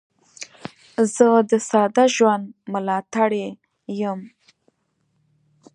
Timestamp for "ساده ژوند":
1.69-2.45